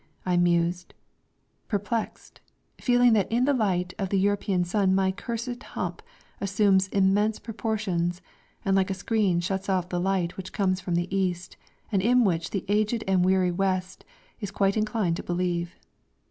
I 0.25 0.35
mused, 0.35 0.95
perplexed, 1.67 2.41
feeling 2.79 3.13
that 3.13 3.31
in 3.31 3.45
the 3.45 3.53
light 3.53 3.93
of 3.99 4.09
the 4.09 4.17
European 4.17 4.63
sun 4.63 4.95
my 4.95 5.11
cursed 5.11 5.61
hump 5.61 6.01
assumes 6.39 6.87
immense 6.87 7.37
proportions 7.37 8.19
and 8.65 8.75
like 8.75 8.89
a 8.89 8.95
screen 8.95 9.41
shuts 9.41 9.69
off 9.69 9.89
the 9.89 9.99
light 9.99 10.37
which 10.37 10.53
comes 10.53 10.81
from 10.81 10.95
the 10.95 11.15
East, 11.15 11.55
and 11.91 12.01
in 12.01 12.23
which 12.23 12.49
the 12.49 12.65
aged 12.67 13.03
and 13.07 13.23
weary 13.23 13.51
West 13.51 14.03
is 14.39 14.49
quite 14.49 14.75
inclined 14.75 15.17
to 15.17 15.23
believe. 15.23 15.75